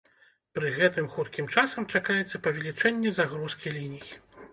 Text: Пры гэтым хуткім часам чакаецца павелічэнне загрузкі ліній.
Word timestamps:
Пры 0.57 0.69
гэтым 0.77 1.09
хуткім 1.15 1.49
часам 1.55 1.85
чакаецца 1.99 2.41
павелічэнне 2.47 3.13
загрузкі 3.19 3.75
ліній. 3.77 4.03